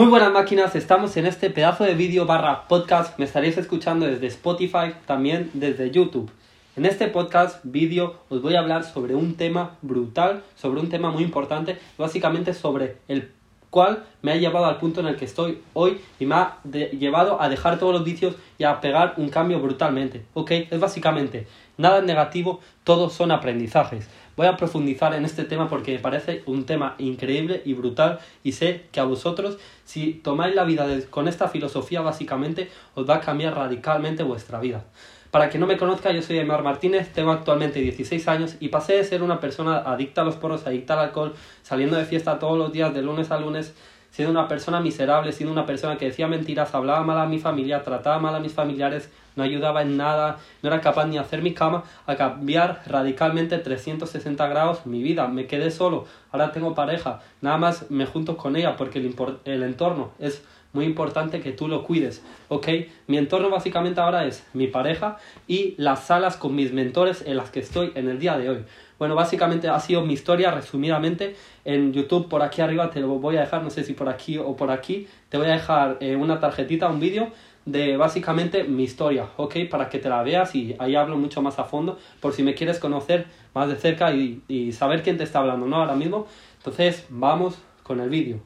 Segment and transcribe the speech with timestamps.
[0.00, 3.18] Muy buenas máquinas, estamos en este pedazo de vídeo barra podcast.
[3.18, 6.30] Me estaréis escuchando desde Spotify, también desde YouTube.
[6.74, 11.10] En este podcast vídeo os voy a hablar sobre un tema brutal, sobre un tema
[11.10, 13.30] muy importante, básicamente sobre el
[13.68, 16.56] cual me ha llevado al punto en el que estoy hoy y me ha
[16.98, 20.24] llevado a dejar todos los vicios y a pegar un cambio brutalmente.
[20.32, 20.50] ¿Ok?
[20.70, 21.46] Es básicamente
[21.76, 24.08] nada negativo, todos son aprendizajes.
[24.40, 28.52] Voy a profundizar en este tema porque me parece un tema increíble y brutal y
[28.52, 33.20] sé que a vosotros, si tomáis la vida con esta filosofía, básicamente os va a
[33.20, 34.86] cambiar radicalmente vuestra vida.
[35.30, 38.94] Para quien no me conozca, yo soy Aymar Martínez, tengo actualmente 16 años y pasé
[38.94, 42.56] de ser una persona adicta a los poros, adicta al alcohol, saliendo de fiesta todos
[42.56, 43.74] los días de lunes a lunes,
[44.10, 47.82] siendo una persona miserable, siendo una persona que decía mentiras, hablaba mal a mi familia,
[47.82, 51.54] trataba mal a mis familiares, no ayudaba en nada, no era capaz ni hacer mi
[51.54, 55.28] cama, a cambiar radicalmente 360 grados mi vida.
[55.28, 59.14] Me quedé solo, ahora tengo pareja, nada más me junto con ella porque el,
[59.44, 62.68] el entorno es muy importante que tú lo cuides, ¿ok?
[63.06, 67.50] Mi entorno básicamente ahora es mi pareja y las salas con mis mentores en las
[67.50, 68.64] que estoy en el día de hoy.
[69.00, 71.34] Bueno, básicamente ha sido mi historia resumidamente
[71.64, 74.36] en YouTube por aquí arriba te lo voy a dejar, no sé si por aquí
[74.36, 77.30] o por aquí, te voy a dejar eh, una tarjetita, un vídeo
[77.64, 79.56] de básicamente mi historia, ¿ok?
[79.70, 82.52] Para que te la veas y ahí hablo mucho más a fondo por si me
[82.52, 85.76] quieres conocer más de cerca y, y saber quién te está hablando, ¿no?
[85.76, 86.26] Ahora mismo.
[86.58, 88.40] Entonces, vamos con el vídeo.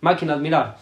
[0.00, 0.76] Máquinas, mirad.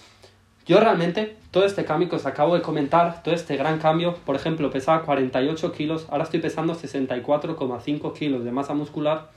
[0.70, 4.36] Yo realmente, todo este cambio que os acabo de comentar, todo este gran cambio, por
[4.36, 9.32] ejemplo, pesaba 48 kilos, ahora estoy pesando 64,5 kilos de masa muscular.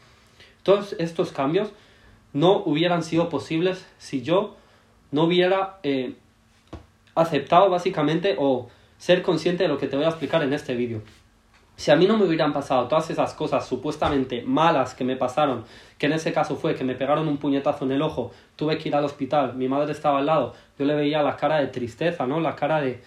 [0.61, 1.71] Todos estos cambios
[2.33, 4.55] no hubieran sido posibles si yo
[5.09, 6.13] no hubiera eh,
[7.15, 11.01] aceptado básicamente o ser consciente de lo que te voy a explicar en este vídeo.
[11.75, 15.65] Si a mí no me hubieran pasado todas esas cosas supuestamente malas que me pasaron,
[15.97, 18.89] que en ese caso fue que me pegaron un puñetazo en el ojo, tuve que
[18.89, 22.27] ir al hospital, mi madre estaba al lado, yo le veía la cara de tristeza,
[22.27, 22.39] ¿no?
[22.39, 23.01] La cara de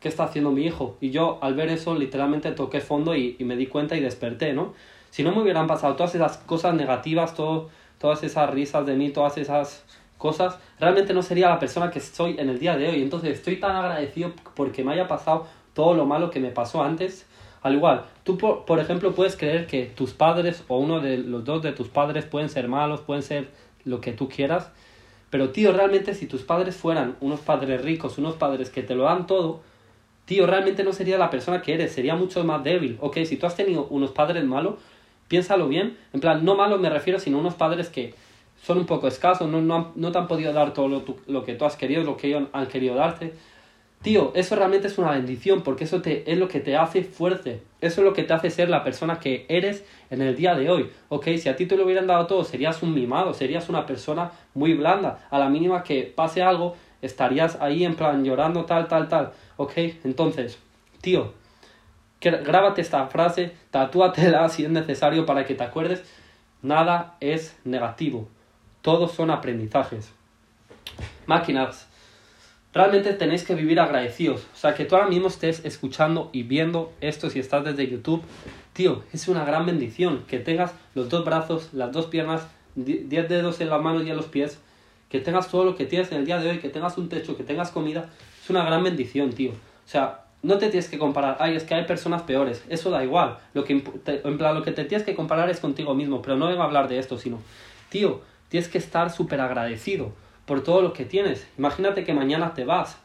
[0.00, 0.96] ¿qué está haciendo mi hijo?
[1.00, 4.74] Y yo al ver eso literalmente toqué fondo y, me di cuenta y desperté, ¿no?
[5.10, 9.10] Si no me hubieran pasado todas esas cosas negativas, todo, todas esas risas de mí,
[9.10, 9.84] todas esas
[10.18, 13.02] cosas, realmente no sería la persona que soy en el día de hoy.
[13.02, 17.26] Entonces estoy tan agradecido porque me haya pasado todo lo malo que me pasó antes
[17.62, 21.62] al igual, tú por, ejemplo puedes creer que tus padres o uno de los dos
[21.62, 23.48] de tus padres pueden ser malos, pueden ser
[23.84, 24.72] lo que tú quieras,
[25.30, 29.04] pero tío, realmente si tus padres fueran unos padres ricos, unos padres que te lo
[29.04, 29.60] dan todo,
[30.24, 32.98] tío, realmente no sería la persona que eres, sería mucho más débil.
[33.00, 34.74] Ok, si tú has tenido unos padres malos,
[35.28, 38.14] piénsalo bien, en plan, no malos me refiero, sino unos padres que
[38.60, 41.54] son un poco escasos, no, no, no te han podido dar todo lo, lo que
[41.54, 43.34] tú has querido, lo que ellos han querido darte
[44.02, 47.62] Tío, eso realmente es una bendición porque eso te, es lo que te hace fuerte.
[47.80, 50.68] Eso es lo que te hace ser la persona que eres en el día de
[50.68, 50.90] hoy.
[51.08, 54.32] Ok, si a ti te lo hubieran dado todo, serías un mimado, serías una persona
[54.54, 55.26] muy blanda.
[55.30, 59.32] A la mínima que pase algo, estarías ahí en plan llorando tal, tal, tal.
[59.56, 60.58] Ok, entonces,
[61.00, 61.32] tío,
[62.20, 66.02] grábate esta frase, tatúatela si es necesario para que te acuerdes.
[66.60, 68.28] Nada es negativo.
[68.80, 70.12] Todos son aprendizajes.
[71.26, 71.88] Máquinas
[72.74, 74.46] Realmente tenéis que vivir agradecidos.
[74.54, 78.22] O sea, que tú ahora mismo estés escuchando y viendo esto si estás desde YouTube.
[78.72, 83.60] Tío, es una gran bendición que tengas los dos brazos, las dos piernas, diez dedos
[83.60, 84.58] en las manos y en los pies.
[85.10, 87.36] Que tengas todo lo que tienes en el día de hoy, que tengas un techo,
[87.36, 88.08] que tengas comida.
[88.42, 89.50] Es una gran bendición, tío.
[89.50, 91.36] O sea, no te tienes que comparar.
[91.40, 92.64] Ay, es que hay personas peores.
[92.70, 93.36] Eso da igual.
[93.52, 96.22] Lo que, en plan, lo que te tienes que comparar es contigo mismo.
[96.22, 97.38] Pero no vengo a hablar de esto, sino,
[97.90, 100.14] tío, tienes que estar súper agradecido
[100.46, 101.46] por todo lo que tienes.
[101.58, 102.98] Imagínate que mañana te vas,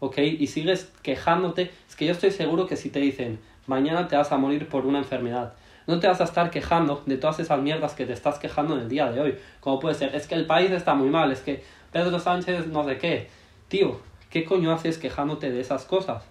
[0.00, 0.18] ¿ok?
[0.18, 1.70] Y sigues quejándote.
[1.88, 4.86] Es que yo estoy seguro que si te dicen, mañana te vas a morir por
[4.86, 5.54] una enfermedad,
[5.86, 8.82] no te vas a estar quejando de todas esas mierdas que te estás quejando en
[8.82, 9.38] el día de hoy.
[9.60, 12.84] Como puede ser, es que el país está muy mal, es que Pedro Sánchez no
[12.84, 13.28] sé qué.
[13.68, 16.24] Tío, ¿qué coño haces quejándote de esas cosas?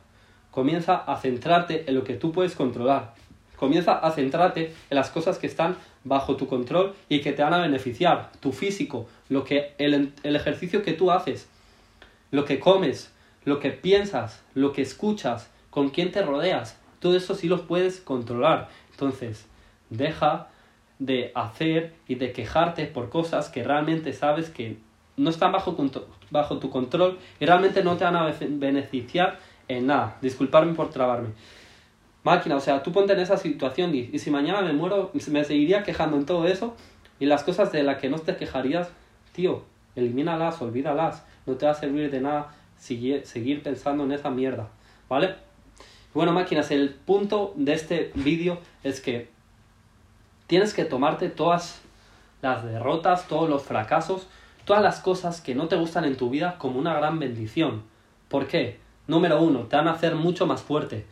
[0.52, 3.16] Comienza a centrarte en lo que tú puedes controlar.
[3.56, 5.76] Comienza a centrarte en las cosas que están
[6.08, 8.32] bajo tu control y que te van a beneficiar.
[8.40, 11.48] Tu físico, lo que el, el ejercicio que tú haces,
[12.32, 13.14] lo que comes,
[13.46, 18.00] lo que piensas, lo que escuchas, con quién te rodeas, todo eso sí lo puedes
[18.00, 18.70] controlar.
[18.92, 19.46] Entonces,
[19.90, 20.48] deja
[21.00, 24.78] de hacer y de quejarte por cosas que realmente sabes que
[25.16, 25.76] no están bajo,
[26.32, 30.18] bajo tu control y realmente no te van a beneficiar en nada.
[30.22, 31.30] Disculparme por trabarme
[32.24, 32.56] máquina.
[32.56, 36.18] O sea, tú ponte en esa situación y, si mañana me muero, me seguiría quejando
[36.18, 36.76] en todo eso.
[37.20, 38.90] Y las cosas de las que no te quejarías,
[39.34, 39.64] tío,
[39.96, 41.26] elimínalas, olvídalas.
[41.46, 44.70] No te va a servir de nada seguir, seguir pensando en esa mierda.
[45.10, 45.36] ¿Vale?
[46.14, 49.30] Bueno, máquinas, el punto de este vídeo es que
[50.48, 51.82] tienes que tomarte todas
[52.42, 54.28] las derrotas, todos los fracasos,
[54.66, 57.84] todas las cosas que no te gustan en tu vida como una gran bendición.
[58.28, 58.80] ¿Por qué?
[59.08, 61.06] Número uno, te van a hacer mucho más fuerte.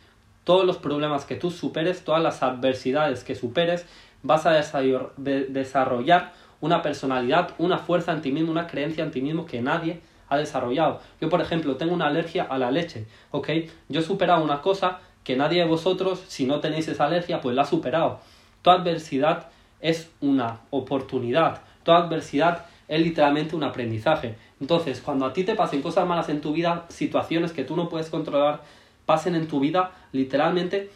[0.46, 3.84] Todos los problemas que tú superes, todas las adversidades que superes,
[4.22, 9.44] vas a desarrollar una personalidad, una fuerza en ti mismo, una creencia en ti mismo
[9.44, 11.00] que nadie ha desarrollado.
[11.20, 13.48] Yo, por ejemplo, tengo una alergia a la leche, ¿ok?
[13.88, 17.56] Yo he superado una cosa que nadie de vosotros, si no tenéis esa alergia, pues
[17.56, 18.20] la ha superado.
[18.62, 19.48] Toda adversidad
[19.80, 21.62] es una oportunidad.
[21.82, 24.36] Toda adversidad es literalmente un aprendizaje.
[24.60, 27.88] Entonces, cuando a ti te pasen cosas malas en tu vida, situaciones que tú no
[27.88, 28.62] puedes controlar,
[29.06, 30.90] pasen en tu vida, literalmente,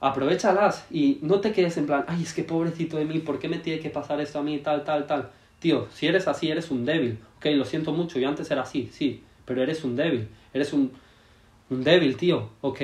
[0.00, 3.48] aprovechalas y no te quedes en plan, ay, es que pobrecito de mí, ¿por qué
[3.48, 5.30] me tiene que pasar esto a mí, tal, tal, tal?
[5.60, 7.18] Tío, si eres así, eres un débil.
[7.38, 10.28] Ok, lo siento mucho, yo antes era así, sí, pero eres un débil.
[10.52, 10.92] Eres un,
[11.70, 12.80] un débil, tío, ok.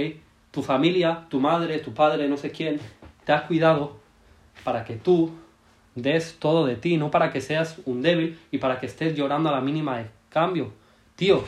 [0.50, 2.80] Tu familia, tu madre, tu padre, no sé quién,
[3.24, 3.96] te ha cuidado
[4.64, 5.32] para que tú
[5.94, 9.48] des todo de ti, no para que seas un débil y para que estés llorando
[9.48, 10.72] a la mínima de cambio.
[11.16, 11.44] Tío,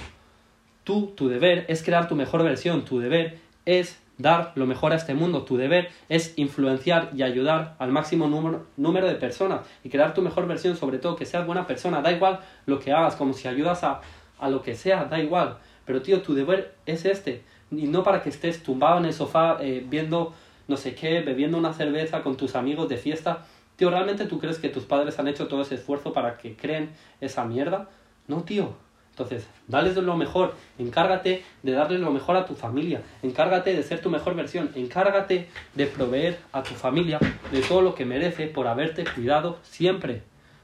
[0.87, 4.97] tú, tu deber es crear tu mejor versión, tu deber es dar lo mejor a
[4.97, 9.91] este mundo, tu deber es influenciar y ayudar al máximo número, número de personas y
[9.91, 13.17] crear tu mejor versión, sobre todo que seas buena persona, da igual lo que hagas,
[13.17, 14.01] como si ayudas a,
[14.39, 15.59] a lo que sea, da igual.
[15.85, 19.59] Pero tío, tu deber es este, y no para que estés tumbado en el sofá
[19.61, 20.33] eh, viendo
[20.69, 23.45] no sé qué, bebiendo una cerveza con tus amigos de fiesta
[23.77, 26.91] Tío, ¿realmente tú crees que tus padres han hecho todo ese esfuerzo para que creen
[27.21, 27.91] esa mierda?
[28.27, 28.75] No, tío.
[29.17, 34.03] Entonces, dales lo mejor, encárgate de darle lo mejor a tu familia, encárgate de ser
[34.03, 37.19] tu mejor versión, encárgate de proveer a tu familia
[37.51, 40.21] de todo lo que merece por haberte cuidado siempre.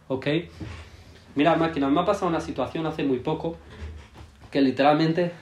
[0.07, 0.27] ¿Ok?
[1.35, 3.57] Mira, máquina, me ha pasado una situación hace muy poco
[4.51, 5.33] que literalmente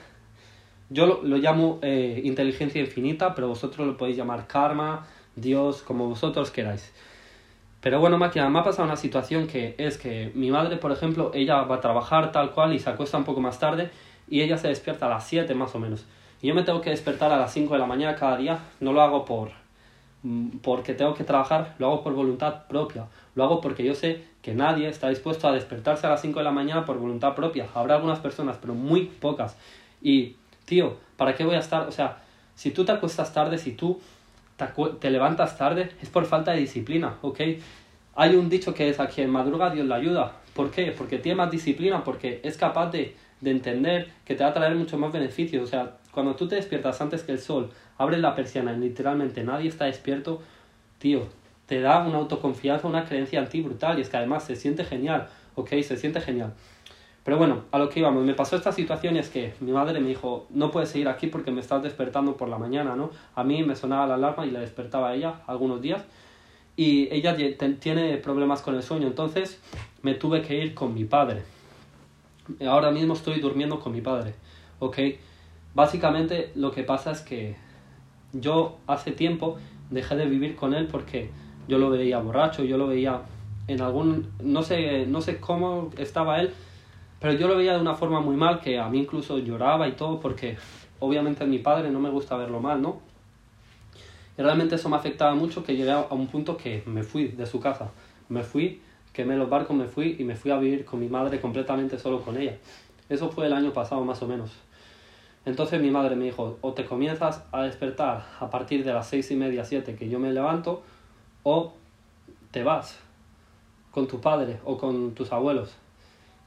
[0.89, 5.05] yo lo, lo llamo eh, inteligencia infinita, pero vosotros lo podéis llamar karma,
[5.35, 6.93] Dios, como vosotros queráis.
[7.81, 11.31] Pero bueno, máquina, me ha pasado una situación que es que mi madre, por ejemplo,
[11.33, 13.89] ella va a trabajar tal cual y se acuesta un poco más tarde
[14.29, 16.05] y ella se despierta a las 7 más o menos.
[16.43, 18.93] Y yo me tengo que despertar a las 5 de la mañana cada día, no
[18.93, 19.49] lo hago por
[20.21, 23.07] mm, porque tengo que trabajar, lo hago por voluntad propia.
[23.33, 26.45] Lo hago porque yo sé que nadie está dispuesto a despertarse a las 5 de
[26.45, 27.67] la mañana por voluntad propia.
[27.73, 29.57] Habrá algunas personas, pero muy pocas.
[30.03, 30.35] Y,
[30.65, 31.87] tío, ¿para qué voy a estar?
[31.87, 32.21] O sea,
[32.53, 33.99] si tú te acuestas tarde, si tú
[34.99, 37.39] te, levantas tarde, es por falta de disciplina, ¿ok?
[38.15, 40.33] Hay un dicho que es a quien madruga Dios le ayuda.
[40.53, 40.93] ¿Por qué?
[40.97, 44.75] Porque tiene más disciplina, porque es capaz de, de entender que te va a traer
[44.75, 45.63] mucho más beneficios.
[45.63, 49.43] O sea, cuando tú te despiertas antes que el sol, abres la persiana y literalmente
[49.43, 50.41] nadie está despierto,
[50.99, 51.27] tío,
[51.65, 54.83] te da una autoconfianza, una creencia en ti brutal y es que además se siente
[54.83, 55.69] genial, ¿ok?
[55.81, 56.53] Se siente genial.
[57.23, 59.99] Pero bueno, a lo que íbamos, me pasó esta situación y es que mi madre
[59.99, 63.11] me dijo, no puedes seguir aquí porque me estás despertando por la mañana, ¿no?
[63.35, 66.03] A mí me sonaba la alarma y la despertaba a ella algunos días
[66.75, 67.35] y ella
[67.79, 69.61] tiene problemas con el sueño, entonces
[70.01, 71.43] me tuve que ir con mi padre.
[72.67, 74.33] Ahora mismo estoy durmiendo con mi padre,
[74.79, 74.97] ¿ok?
[75.75, 77.55] Básicamente lo que pasa es que
[78.33, 79.57] yo hace tiempo
[79.91, 81.29] dejé de vivir con él porque
[81.67, 83.21] yo lo veía borracho, yo lo veía
[83.67, 86.51] en algún, no sé, no sé cómo estaba él,
[87.21, 89.91] pero yo lo veía de una forma muy mal, que a mí incluso lloraba y
[89.91, 90.57] todo, porque
[90.99, 92.99] obviamente a mi padre no me gusta verlo mal, ¿no?
[94.37, 97.45] Y realmente eso me afectaba mucho, que llegué a un punto que me fui de
[97.45, 97.91] su casa.
[98.27, 98.81] Me fui,
[99.13, 102.21] quemé los barcos, me fui y me fui a vivir con mi madre completamente solo
[102.21, 102.57] con ella.
[103.07, 104.51] Eso fue el año pasado más o menos.
[105.45, 109.29] Entonces mi madre me dijo, o te comienzas a despertar a partir de las seis
[109.29, 110.81] y media, siete, que yo me levanto,
[111.43, 111.73] o
[112.49, 112.97] te vas
[113.91, 115.75] con tu padre o con tus abuelos.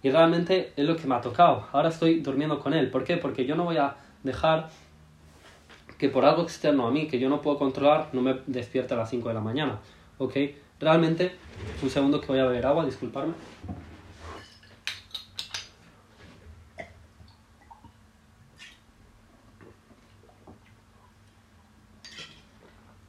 [0.04, 1.66] Y realmente es lo que me ha tocado.
[1.72, 2.90] Ahora estoy durmiendo con él.
[2.90, 3.16] ¿Por qué?
[3.16, 4.68] Porque yo no voy a dejar
[5.96, 8.98] que por algo externo a mí, que yo no puedo controlar, no me despierte a
[8.98, 9.78] las 5 de la mañana.
[10.18, 10.36] ¿Ok?
[10.78, 11.34] Realmente,
[11.82, 13.32] un segundo que voy a beber agua, disculparme.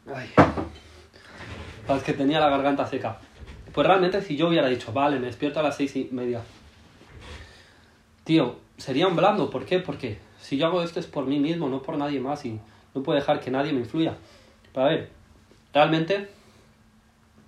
[0.08, 0.30] Ay.
[1.90, 3.20] Es que tenía la garganta seca.
[3.74, 6.42] Pues realmente si yo hubiera dicho, vale, me despierto a las seis y media,
[8.26, 9.50] tío, sería un blando.
[9.50, 9.80] ¿Por qué?
[9.80, 12.60] Porque si yo hago esto es por mí mismo, no por nadie más y
[12.94, 14.18] no puedo dejar que nadie me influya.
[14.74, 15.10] Pero a ver,
[15.74, 16.30] realmente,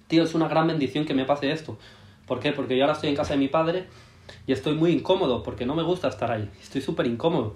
[0.08, 1.78] tío, es una gran bendición que me pase esto.
[2.26, 2.54] ¿Por qué?
[2.54, 3.88] Porque yo ahora estoy en casa de mi padre
[4.46, 6.50] y estoy muy incómodo porque no me gusta estar ahí.
[6.62, 7.56] Estoy súper incómodo.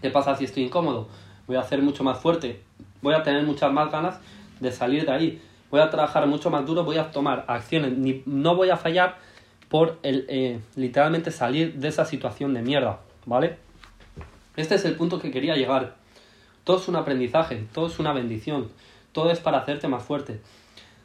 [0.00, 1.08] ¿Qué pasa si estoy incómodo?
[1.46, 2.62] Voy a hacer mucho más fuerte.
[3.02, 4.18] Voy a tener muchas más ganas
[4.60, 5.42] de salir de ahí.
[5.70, 7.96] Voy a trabajar mucho más duro, voy a tomar acciones.
[7.96, 9.18] Ni, no voy a fallar
[9.72, 13.56] por el, eh, literalmente salir de esa situación de mierda, ¿vale?
[14.54, 15.94] Este es el punto que quería llegar.
[16.62, 18.68] Todo es un aprendizaje, todo es una bendición,
[19.12, 20.42] todo es para hacerte más fuerte.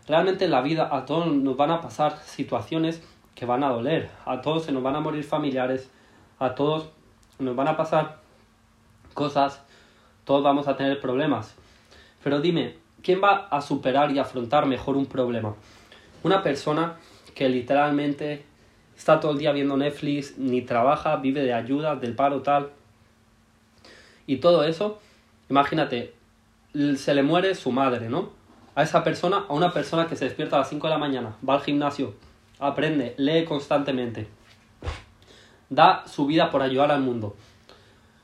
[0.05, 3.01] Realmente en la vida a todos nos van a pasar situaciones
[3.35, 4.09] que van a doler.
[4.25, 5.89] A todos se nos van a morir familiares,
[6.37, 6.89] a todos
[7.39, 8.19] nos van a pasar
[9.13, 9.61] cosas,
[10.25, 11.55] todos vamos a tener problemas.
[12.21, 15.55] Pero dime, ¿quién va a superar y afrontar mejor un problema?
[16.21, 16.97] Una persona
[17.33, 18.46] que literalmente
[18.97, 22.71] está todo el día viendo Netflix, ni trabaja, vive de ayuda, del paro tal.
[24.25, 24.99] Y todo eso,
[25.49, 26.13] imagínate,
[26.95, 28.31] se le muere su madre, ¿no?
[28.75, 31.35] A esa persona, a una persona que se despierta a las 5 de la mañana,
[31.47, 32.15] va al gimnasio,
[32.59, 34.27] aprende, lee constantemente,
[35.69, 37.35] da su vida por ayudar al mundo,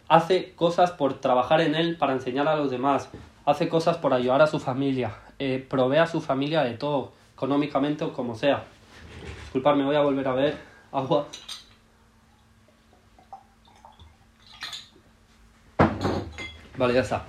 [0.08, 3.10] hace cosas por trabajar en él para enseñar a los demás,
[3.46, 8.04] hace cosas por ayudar a su familia, eh, provee a su familia de todo, económicamente
[8.04, 8.64] o como sea.
[9.54, 10.58] Disculpadme, voy a volver a ver
[10.92, 11.28] agua.
[16.76, 17.24] Vale, ya está.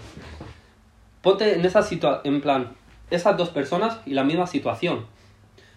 [1.20, 2.72] Ponte en esa situación, en plan,
[3.10, 5.04] esas dos personas y la misma situación.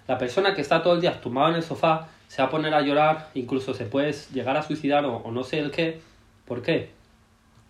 [0.08, 2.74] La persona que está todo el día tumbada en el sofá se va a poner
[2.74, 6.00] a llorar, incluso se puede llegar a suicidar o, no sé el qué.
[6.46, 6.92] ¿Por qué?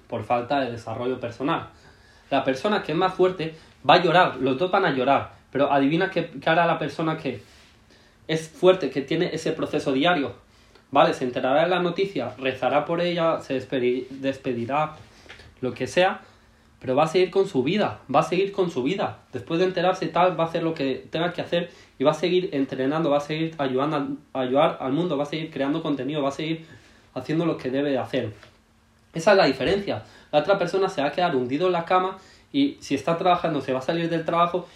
[0.08, 1.70] Por falta de desarrollo personal.
[2.30, 3.56] La persona que es más fuerte
[3.90, 7.18] va a llorar, los dos van a llorar, pero adivina qué, qué hará la persona
[7.18, 7.57] que
[8.28, 10.34] es fuerte, que tiene ese proceso diario.
[10.92, 14.96] Vale, se enterará de la noticia, rezará por ella, se despedirá,
[15.60, 16.22] lo que sea,
[16.80, 19.20] pero va a seguir con su vida, va a seguir con su vida.
[19.34, 22.14] Después de enterarse tal, va a hacer lo que tenga que hacer y va a
[22.14, 26.22] seguir entrenando, va a seguir ayudando a, ayudar al mundo, va a seguir creando contenido,
[26.22, 26.66] va a seguir
[27.16, 28.34] haciendo lo que debe de hacer.
[29.14, 30.04] Esa es la diferencia.
[30.32, 32.18] La otra persona se va a quedar hundido en la cama
[32.54, 34.68] y si está trabajando se va a salir del trabajo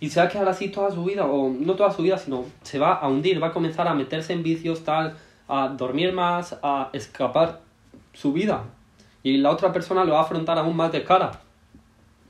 [0.00, 2.44] y se va a quedar así toda su vida, o no toda su vida, sino
[2.62, 5.16] se va a hundir, va a comenzar a meterse en vicios, tal,
[5.48, 7.60] a dormir más, a escapar
[8.12, 8.64] su vida.
[9.22, 11.40] Y la otra persona lo va a afrontar aún más de cara.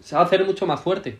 [0.00, 1.18] Se va a hacer mucho más fuerte.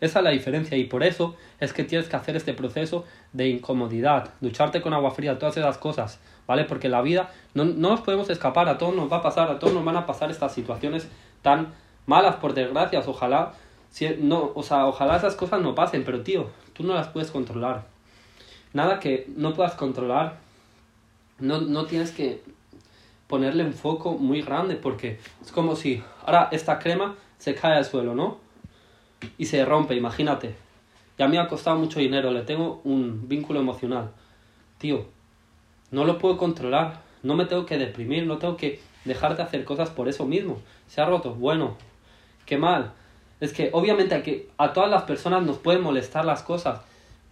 [0.00, 3.48] Esa es la diferencia y por eso es que tienes que hacer este proceso de
[3.48, 6.64] incomodidad, ducharte con agua fría, todas esas cosas, ¿vale?
[6.64, 9.60] Porque la vida no, no nos podemos escapar, a todos nos va a pasar, a
[9.60, 11.08] todos nos van a pasar estas situaciones
[11.40, 11.68] tan
[12.06, 13.52] malas, por desgracias, ojalá,
[13.92, 17.30] si, no, o sea, ojalá esas cosas no pasen, pero tío, tú no las puedes
[17.30, 17.86] controlar.
[18.72, 20.40] Nada que no puedas controlar,
[21.38, 22.42] no, no tienes que
[23.28, 27.84] ponerle un foco muy grande porque es como si ahora esta crema se cae al
[27.84, 28.42] suelo, ¿no?
[29.38, 30.54] y se rompe, imagínate.
[31.18, 34.10] Y a mí ha costado mucho dinero, le tengo un vínculo emocional.
[34.78, 35.06] Tío,
[35.90, 39.64] no lo puedo controlar, no me tengo que deprimir, no tengo que dejar de hacer
[39.64, 40.60] cosas por eso mismo.
[40.88, 41.76] Se ha roto, bueno,
[42.46, 42.92] qué mal.
[43.42, 46.80] Es que obviamente que a todas las personas nos pueden molestar las cosas,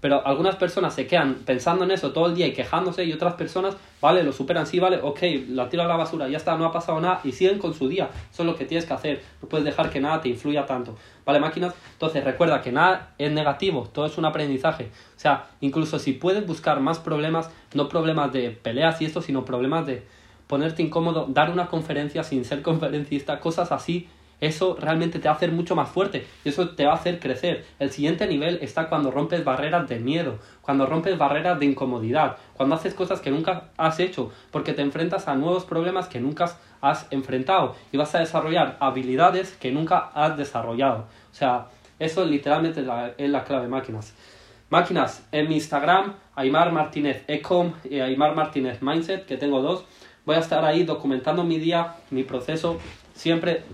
[0.00, 3.34] pero algunas personas se quedan pensando en eso todo el día y quejándose y otras
[3.34, 6.64] personas, vale, lo superan, sí, vale, ok, la tiro a la basura, ya está, no
[6.64, 8.10] ha pasado nada y siguen con su día.
[8.28, 9.22] Eso es lo que tienes que hacer.
[9.40, 10.96] No puedes dejar que nada te influya tanto.
[11.24, 11.76] Vale, máquinas.
[11.92, 14.90] Entonces recuerda que nada es negativo, todo es un aprendizaje.
[15.16, 19.44] O sea, incluso si puedes buscar más problemas, no problemas de peleas y esto, sino
[19.44, 20.02] problemas de
[20.48, 24.08] ponerte incómodo, dar una conferencia sin ser conferencista, cosas así
[24.40, 27.20] eso realmente te va a hacer mucho más fuerte y eso te va a hacer
[27.20, 27.64] crecer.
[27.78, 32.74] El siguiente nivel está cuando rompes barreras de miedo, cuando rompes barreras de incomodidad, cuando
[32.74, 37.06] haces cosas que nunca has hecho, porque te enfrentas a nuevos problemas que nunca has
[37.10, 41.06] enfrentado y vas a desarrollar habilidades que nunca has desarrollado.
[41.30, 41.66] O sea,
[41.98, 42.80] eso literalmente
[43.18, 44.14] es la, clave máquinas.
[44.70, 49.84] Máquinas, en mi Instagram, Aymar Martínez Ecom y Aymar Martínez Mindset, que tengo dos,
[50.24, 52.78] voy a estar ahí documentando mi día, mi proceso,
[53.12, 53.64] siempre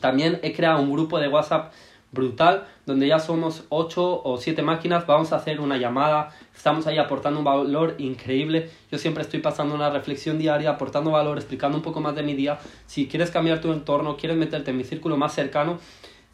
[0.00, 1.72] también he creado un grupo de WhatsApp
[2.12, 6.98] brutal donde ya somos 8 o 7 máquinas, vamos a hacer una llamada, estamos ahí
[6.98, 11.82] aportando un valor increíble, yo siempre estoy pasando una reflexión diaria, aportando valor, explicando un
[11.82, 15.16] poco más de mi día, si quieres cambiar tu entorno, quieres meterte en mi círculo
[15.16, 15.78] más cercano,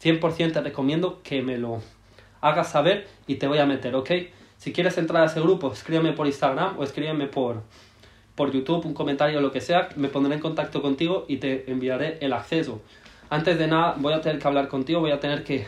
[0.01, 1.81] 100% te recomiendo que me lo
[2.41, 4.11] hagas saber y te voy a meter, ¿ok?
[4.57, 7.63] Si quieres entrar a ese grupo, escríbeme por Instagram o escríbeme por,
[8.35, 11.69] por YouTube, un comentario o lo que sea, me pondré en contacto contigo y te
[11.71, 12.81] enviaré el acceso
[13.33, 15.65] antes de nada voy a tener que hablar contigo, voy a tener que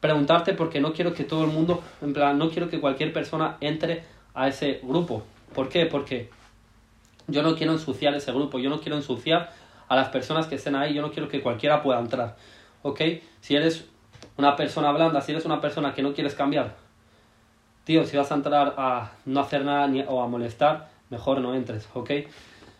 [0.00, 3.58] preguntarte porque no quiero que todo el mundo, en plan, no quiero que cualquier persona
[3.60, 5.22] entre a ese grupo.
[5.54, 5.84] ¿Por qué?
[5.84, 6.30] Porque
[7.26, 9.52] yo no quiero ensuciar ese grupo, yo no quiero ensuciar
[9.88, 12.36] a las personas que estén ahí, yo no quiero que cualquiera pueda entrar.
[12.82, 13.02] ¿Ok?
[13.42, 13.84] Si eres
[14.38, 16.76] una persona blanda, si eres una persona que no quieres cambiar,
[17.84, 21.54] tío, si vas a entrar a no hacer nada ni, o a molestar, mejor no
[21.54, 22.10] entres, ¿ok?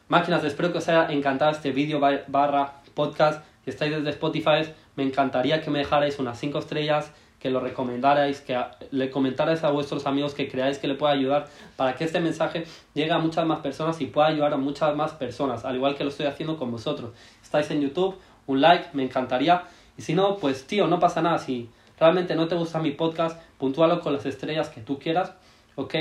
[0.08, 5.60] Máquinas, espero que os haya encantado este vídeo barra podcast estáis desde Spotify, me encantaría
[5.60, 8.58] que me dejarais unas 5 estrellas, que lo recomendarais, que
[8.90, 12.64] le comentarais a vuestros amigos que creáis que le pueda ayudar para que este mensaje
[12.94, 16.04] llegue a muchas más personas y pueda ayudar a muchas más personas, al igual que
[16.04, 17.12] lo estoy haciendo con vosotros.
[17.42, 19.64] Estáis en YouTube, un like, me encantaría.
[19.98, 21.38] Y si no, pues tío, no pasa nada.
[21.38, 21.68] Si
[21.98, 25.32] realmente no te gusta mi podcast, puntúalo con las estrellas que tú quieras,
[25.76, 25.94] ¿ok?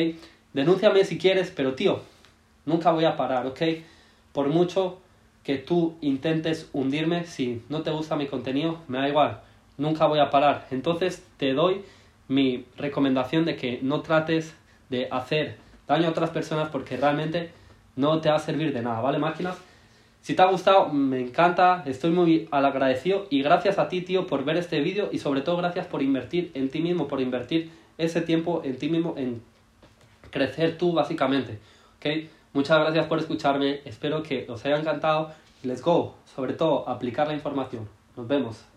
[0.56, 2.00] denúnciame si quieres, pero tío,
[2.66, 3.62] nunca voy a parar, ¿ok?
[4.32, 5.00] Por mucho
[5.46, 9.42] que tú intentes hundirme, si no te gusta mi contenido, me da igual,
[9.78, 10.68] nunca voy a parar.
[10.72, 11.84] Entonces te doy
[12.28, 14.56] mi recomendación de que no trates
[14.90, 17.52] de hacer daño a otras personas porque realmente
[17.96, 19.56] no te va a servir de nada, ¿vale, máquinas?
[20.22, 24.26] Si te ha gustado, me encanta, estoy muy al agradecido y gracias a ti, tío,
[24.26, 27.70] por ver este vídeo y sobre todo gracias por invertir en ti mismo, por invertir
[28.00, 29.44] ese tiempo en ti mismo, en
[30.32, 31.60] crecer tú, básicamente,
[31.98, 32.28] ¿ok?
[32.56, 35.34] Muchas gracias por escucharme, espero que os haya encantado.
[35.64, 37.90] Let's go, sobre todo, aplicar la información.
[38.16, 38.75] Nos vemos.